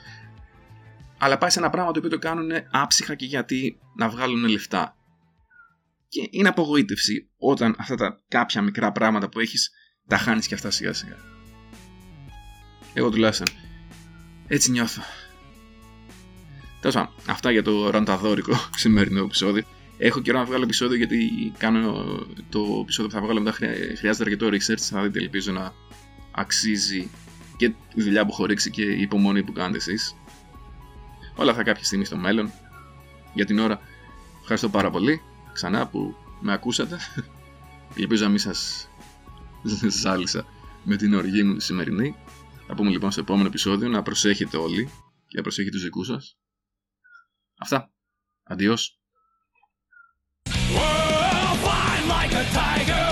[1.18, 4.96] Αλλά πάει σε ένα πράγμα το οποίο το κάνουν άψυχα και γιατί να βγάλουν λεφτά.
[6.08, 9.70] Και είναι απογοήτευση όταν αυτά τα κάποια μικρά πράγματα που έχεις
[10.06, 11.16] τα χάνεις και αυτά σιγά σιγά.
[12.94, 13.46] Εγώ τουλάχιστον
[14.46, 15.02] έτσι νιώθω.
[16.80, 19.64] Τέλος πάντων, αυτά για το ρανταδόρικο σημερινό επεισόδιο.
[20.02, 21.92] Έχω καιρό να βγάλω επεισόδιο γιατί κάνω
[22.48, 23.56] το επεισόδιο που θα βγάλω μετά
[23.96, 24.78] χρειάζεται αρκετό research.
[24.78, 25.72] Θα δείτε, ελπίζω να
[26.30, 27.10] αξίζει
[27.56, 30.14] και η δουλειά που έχω ρίξει και η υπομονή που κάνετε εσείς.
[31.36, 32.50] Όλα αυτά κάποια στιγμή στο μέλλον.
[33.34, 33.80] Για την ώρα,
[34.40, 36.98] ευχαριστώ πάρα πολύ ξανά που με ακούσατε.
[37.96, 38.88] Ελπίζω να μην σας
[40.02, 40.46] ζάλισα
[40.84, 42.16] με την οργή μου τη σημερινή.
[42.66, 44.90] Θα πούμε λοιπόν στο επόμενο επεισόδιο να προσέχετε όλοι
[45.26, 46.38] και να προσέχετε τους δικούς σας.
[47.58, 47.92] Αυτά.
[48.42, 48.99] Αντιός.
[52.10, 53.09] like a tiger.